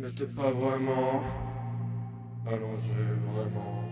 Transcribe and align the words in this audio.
Je 0.00 0.06
n'étais 0.06 0.24
pas 0.24 0.50
vraiment. 0.50 1.22
Allongé, 2.46 2.90
vraiment. 3.34 3.84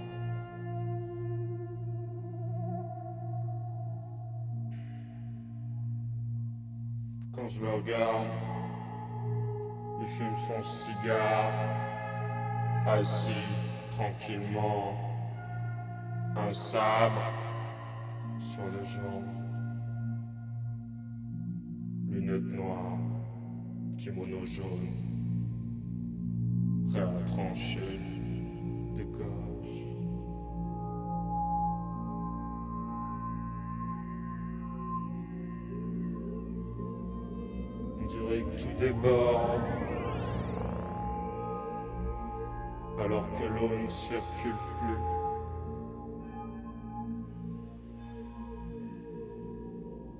Quand 7.35 7.47
je 7.47 7.61
le 7.61 7.69
regarde, 7.69 8.27
il 10.01 10.07
fume 10.07 10.37
son 10.39 10.63
cigare, 10.63 11.53
assis 12.87 13.45
tranquillement, 13.91 14.95
un 16.39 16.51
sabre 16.51 17.33
sur 18.39 18.65
les 18.65 18.87
jambes, 18.87 19.25
lunettes 22.09 22.57
noires, 22.57 22.99
kimono 23.99 24.47
jaune, 24.47 25.08
trancher 27.27 28.01
des 28.97 29.05
gorges. 29.05 29.87
On 38.01 38.07
dirait 38.07 38.43
que 38.43 38.63
tout 38.63 38.79
déborde. 38.79 39.63
Alors 43.01 43.27
que 43.35 43.45
l'eau 43.45 43.69
ne 43.85 43.89
circule 43.89 44.53
plus. 44.81 44.99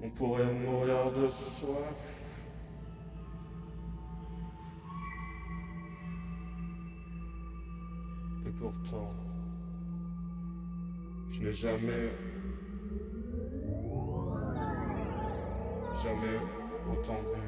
On 0.03 0.11
pourrait 0.11 0.55
mourir 0.55 1.13
de 1.13 1.29
soif. 1.29 2.18
Je 11.31 11.41
n'ai 11.43 11.53
jamais, 11.53 12.11
jamais 16.03 16.39
autant 16.91 17.21
bu, 17.33 17.45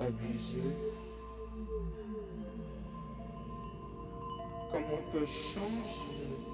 abusé. 0.00 0.62
Comment 4.70 4.86
on 4.92 5.12
peut 5.12 5.26
changer 5.26 6.45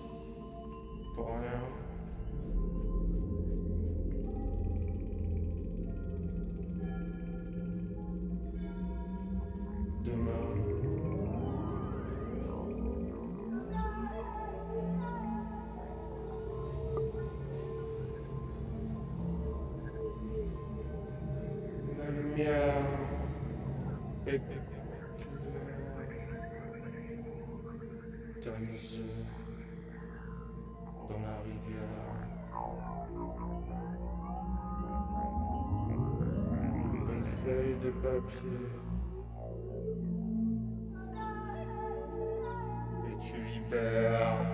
Et 43.09 43.17
tu 43.19 43.37
libères. 43.45 44.47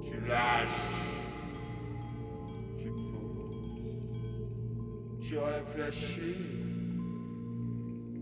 Tu 0.00 0.20
lâches. 0.26 0.70
Tu 2.78 2.88
poses. 2.90 3.82
Tu 5.20 5.38
réfléchis. 5.38 6.36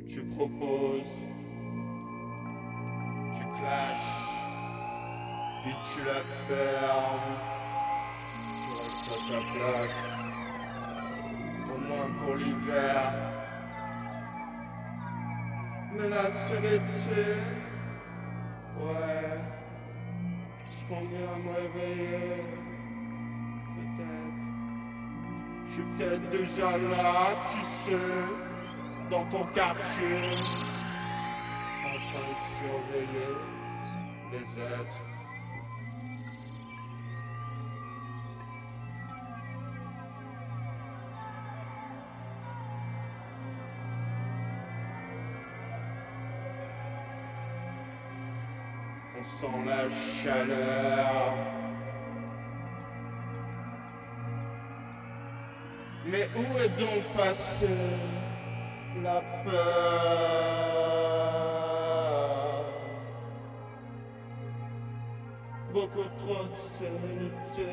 Tu 0.09 0.23
proposes. 0.25 1.23
Tu 3.33 3.45
clashes. 3.59 4.27
Puis 5.63 5.75
tu 5.83 6.01
la 6.01 6.21
fermes. 6.47 6.76
Ouais, 18.81 19.39
je 20.75 20.83
conviens 20.89 21.29
à 21.35 21.39
me 21.39 21.51
réveiller. 21.55 22.45
Peut-être. 23.77 24.47
Je 25.67 25.71
suis 25.73 25.83
peut-être 25.83 26.31
déjà 26.31 26.71
là, 26.79 27.15
tu 27.49 27.61
sais, 27.61 27.97
dans 29.11 29.25
ton 29.25 29.45
quartier, 29.53 30.39
en 31.85 31.97
train 32.07 32.27
de 32.31 32.39
surveiller 32.59 33.35
les 34.33 34.61
êtres. 34.61 35.16
Sent 49.39 49.67
la 49.67 49.85
chaleur. 49.91 51.35
Mais 56.07 56.27
où 56.35 56.45
est 56.59 56.73
donc 56.81 57.05
passée 57.15 57.67
la 59.03 59.21
peur? 59.45 59.55
Beaucoup 65.75 66.09
trop 66.17 66.45
de 66.45 66.57
sérénité. 66.57 67.67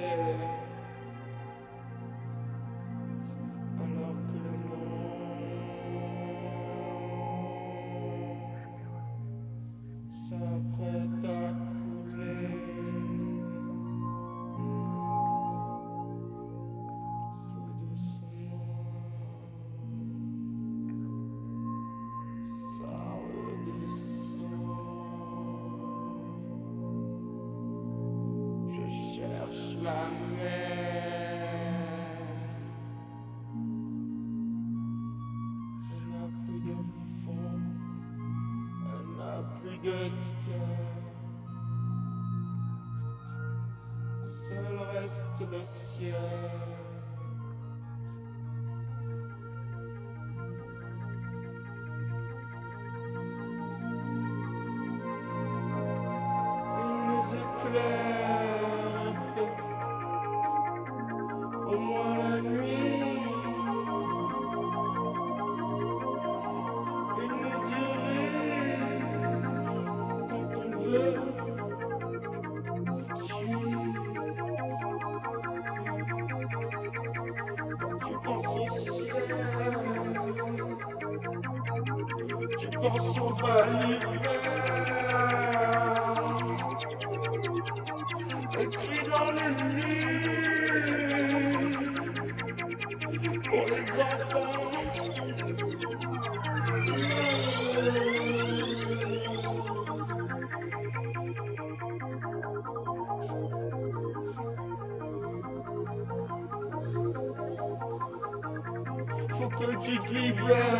Chicky 109.84 110.32
Bear. 110.32 110.73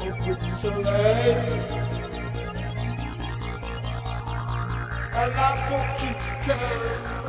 O 0.00 0.12
que 0.22 0.44
soleil. 0.60 1.36
A 5.12 5.24
pour 5.36 5.52
por 5.68 5.84
que? 6.44 7.20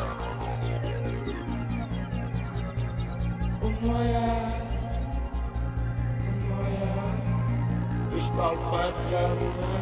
moyen, 3.81 4.21
au 6.27 6.33
moyen, 6.47 8.15
et 8.15 8.19
je 8.19 8.29
parle 8.31 8.57
de 8.57 9.11
l'amour. 9.11 9.80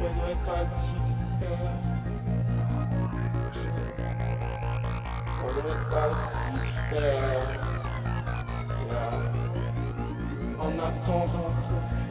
ferai 0.00 0.34
pas 0.46 0.64
de 0.64 0.76
super. 0.80 1.60
Faudrait 5.40 5.84
pas 5.90 6.08
de 6.08 6.14
super. 6.14 7.18
Yeah. 8.90 9.14
En 10.58 10.72
attendant, 10.78 11.52
profite. 11.60 12.10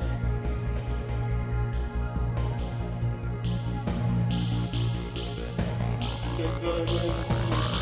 C'est 6.36 7.79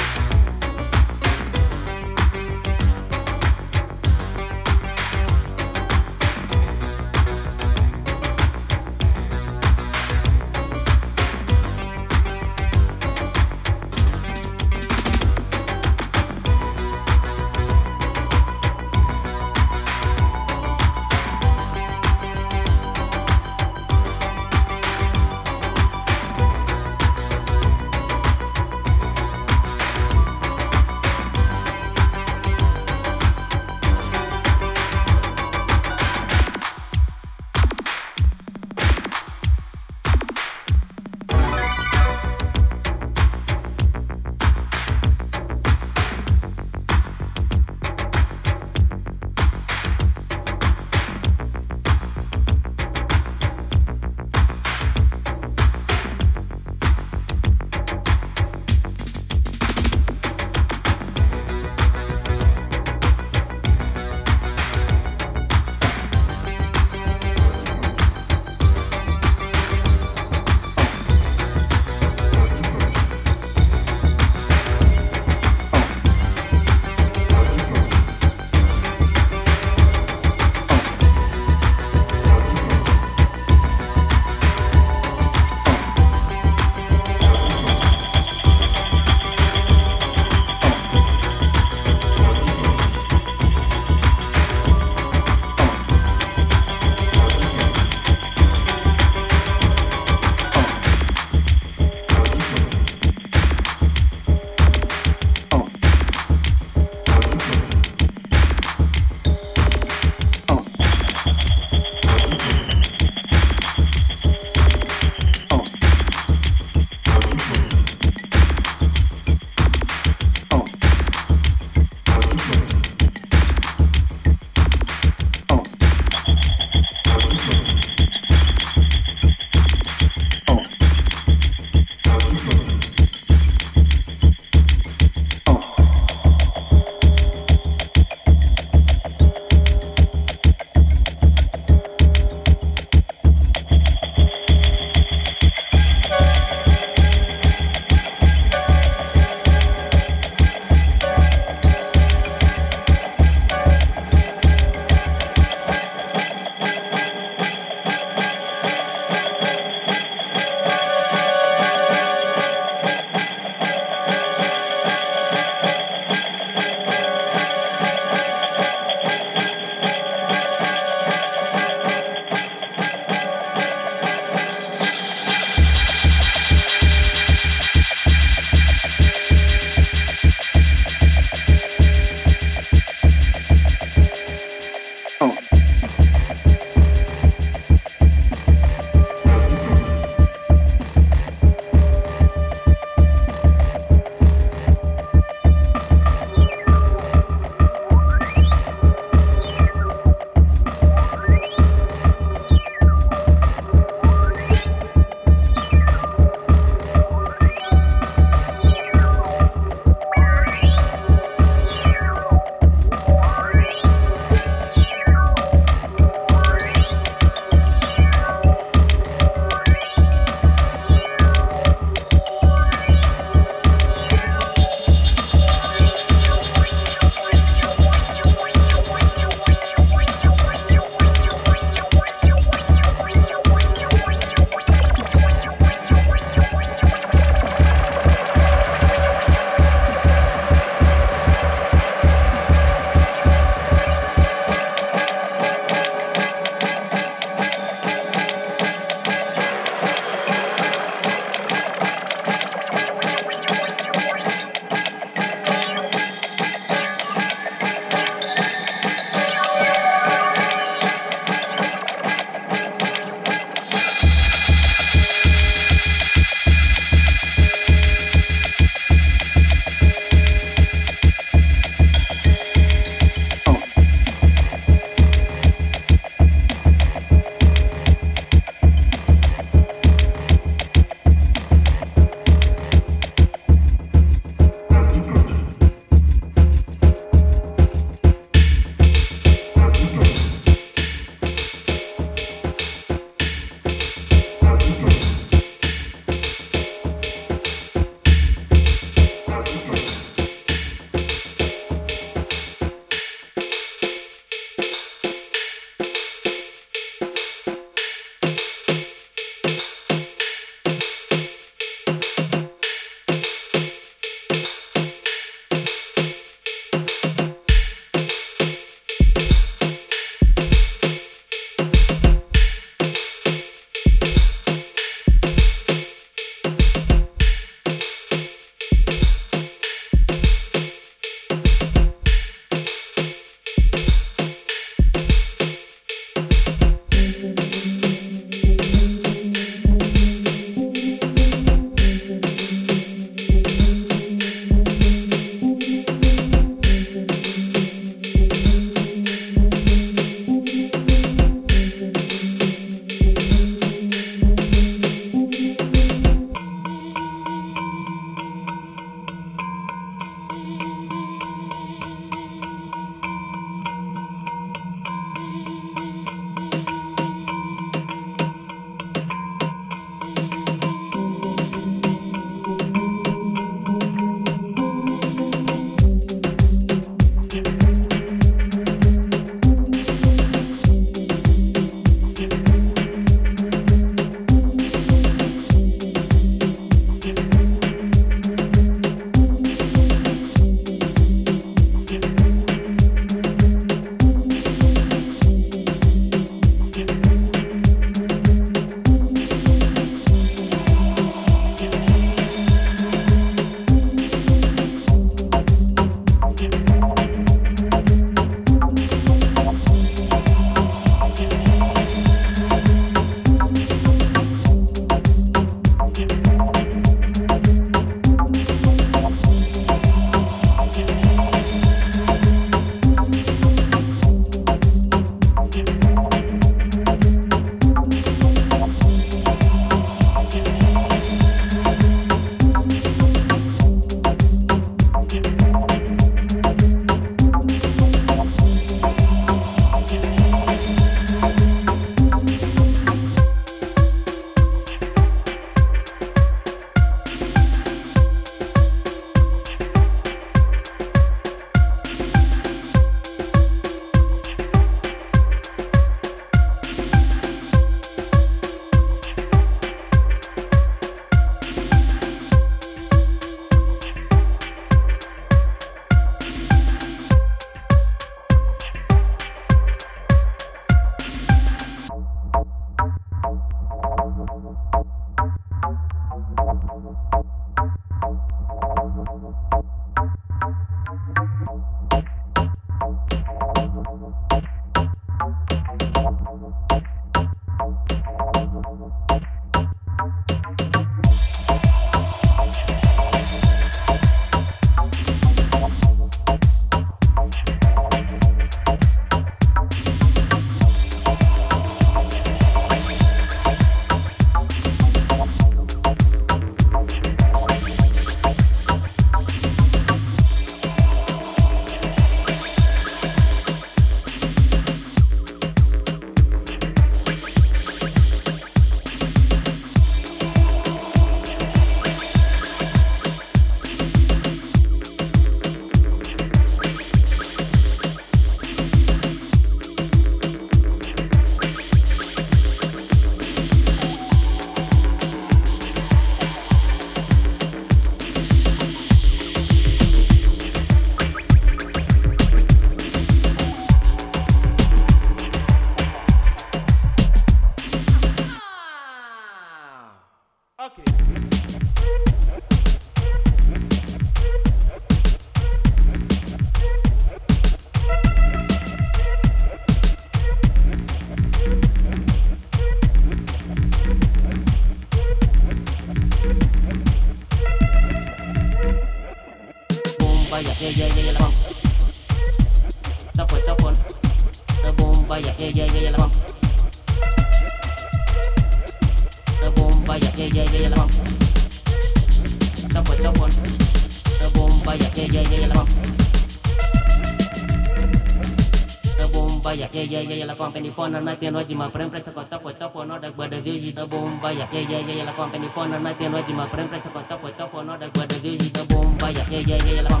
phone 590.92 590.94
and 590.94 591.58
my 591.58 591.70
friend 591.70 591.90
press 591.90 592.06
a 592.06 592.12
cut 592.12 592.32
up 592.32 592.44
with 592.44 592.58
top 592.58 592.76
or 592.76 592.86
not 592.86 593.00
that 593.02 593.16
but 593.16 593.30
the 593.30 593.40
vision 593.40 593.74
the 593.74 593.86
by 593.86 594.30
yeah 594.30 594.48
yeah 594.52 594.78
yeah 594.78 595.04
la 595.04 595.12
company 595.12 595.48
phone 595.54 595.72
and 595.72 595.82
my 595.82 595.94
friend 595.94 596.68
press 596.68 596.86
a 596.86 596.88
cut 596.90 597.10
up 597.10 597.22
with 597.24 597.36
top 597.36 597.54
or 597.54 597.64
not 597.64 597.80
that 597.80 597.92
but 597.92 598.08
the 598.08 598.14
vision 598.16 598.52
the 598.52 598.96
by 599.00 599.10
yeah 599.10 599.28
yeah 599.30 599.56
yeah 599.64 599.82
la 599.82 600.00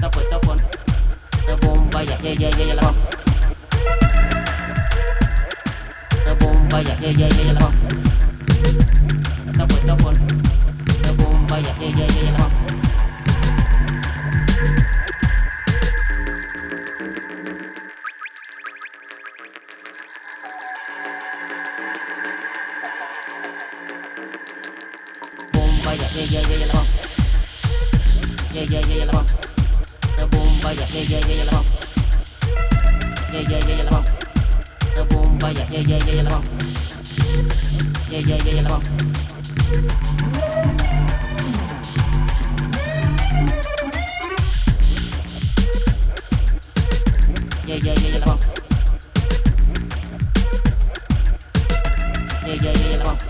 top 0.00 0.16
with 0.16 0.30
top 0.30 0.48
on 0.48 0.58
the 1.46 1.88
by 1.90 2.02
yeah 2.02 2.18
yeah 2.22 2.74
yeah 2.74 2.89
vaya, 30.80 31.02
yeah, 31.02 31.20
yeah, 31.20 31.34
yeah, 31.34 31.44
la 31.44 31.52
vamos. 31.52 31.72
Yeah, 33.32 33.42
yeah, 33.48 33.60
yeah, 33.68 33.84
la 33.84 33.90
vamos. 33.90 34.10
La 34.96 35.02
boom 35.04 35.38
vaya, 35.38 35.66
yeah, 35.70 35.80
yeah, 35.80 35.98
yeah, 36.06 36.22
la 36.22 36.30
vamos. 36.30 36.48
Yeah, 38.10 38.20
yeah, 38.20 38.38
yeah, 38.44 38.62
la 38.62 38.68
vamos. 38.70 38.88
Yeah, 47.66 47.76
yeah, 47.76 47.94
yeah, 47.94 48.18
la 48.18 48.26
vamos. 48.26 48.46
Yeah, 52.46 52.54
yeah, 52.54 52.72
yeah, 52.72 52.96
la 52.98 53.04
vamos. 53.04 53.29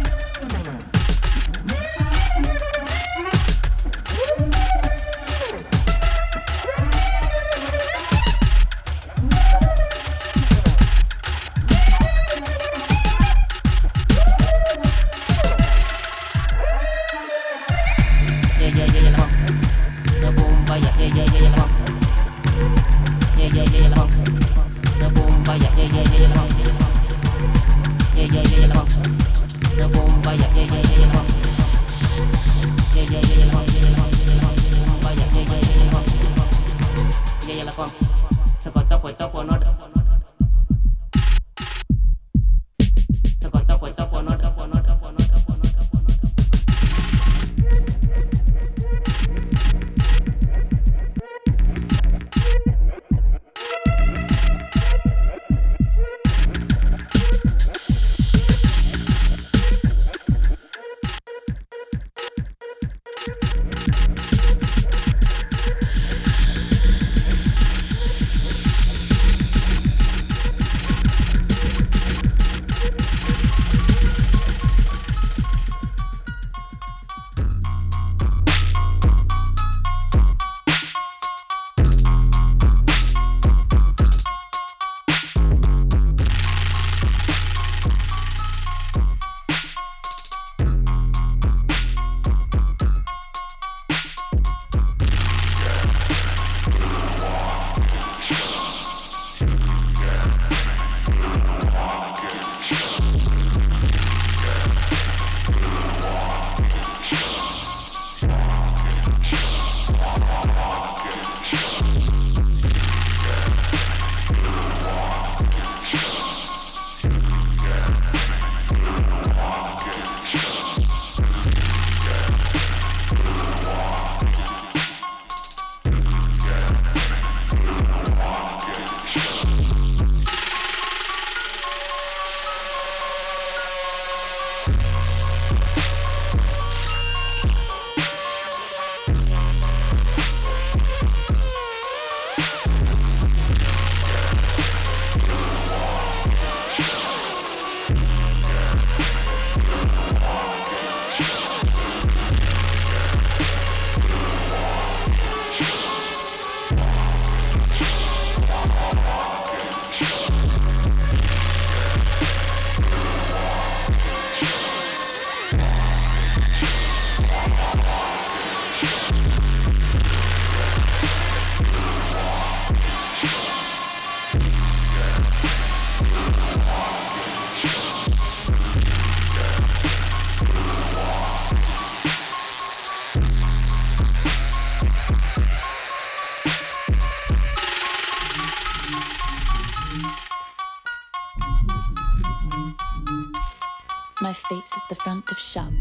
My 194.21 194.33
face 194.33 194.73
is 194.73 194.83
the 194.87 194.93
front 194.93 195.31
of 195.31 195.39
shop. 195.39 195.73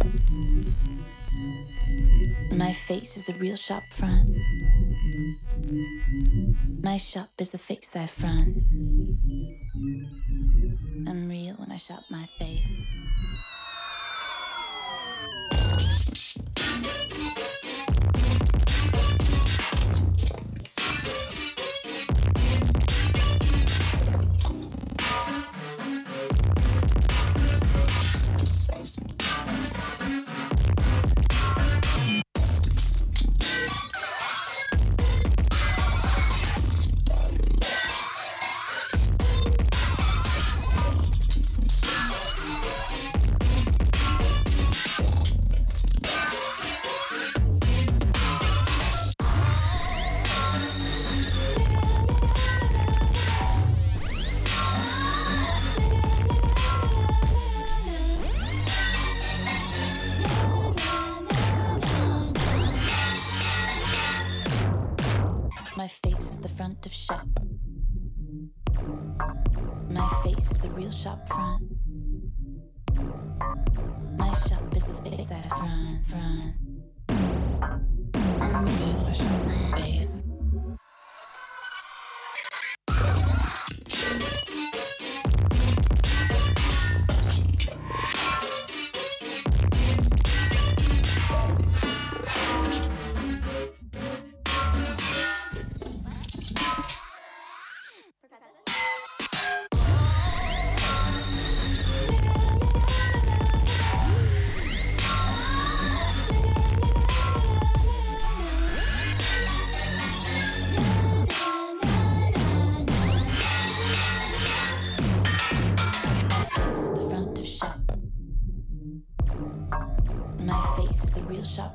My 2.57 2.73
face 2.73 3.19
is 3.19 3.25
the 3.25 3.35
real 3.35 3.55
shop 3.55 3.83
front. 3.91 4.31
My 6.83 6.97
shop 6.97 7.29
is 7.39 7.51
the 7.51 7.59
face 7.59 7.95
I 7.97 8.07
front. 8.07 8.65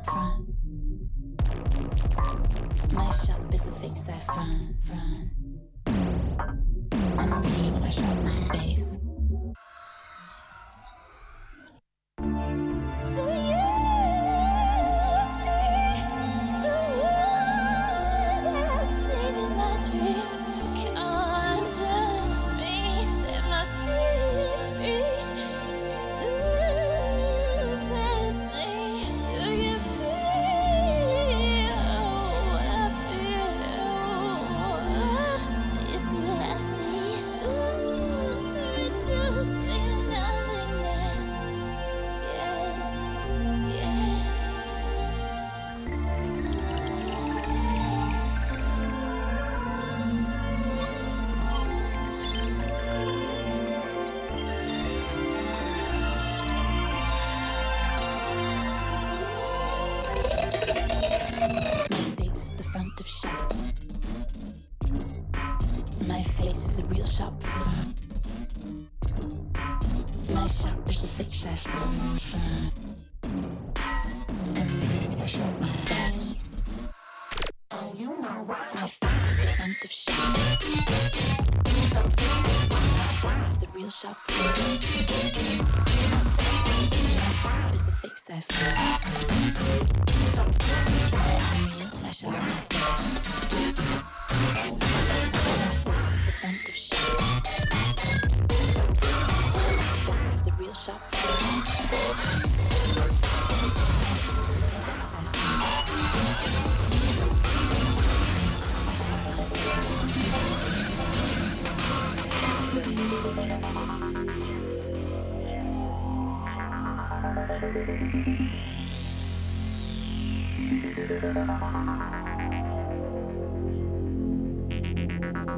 front. 0.05 0.49
My 2.93 3.09
shop 3.11 3.53
is 3.53 3.63
the 3.63 3.71
fix 3.71 4.09
I 4.09 4.19
front, 4.19 4.83
front. 4.83 5.31
I'm 7.19 7.41
reading 7.43 7.79
my 7.79 7.89
shop 7.89 8.17
my 8.23 8.47
base. 8.51 8.97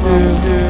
two, 0.00 0.08
two. 0.08 0.69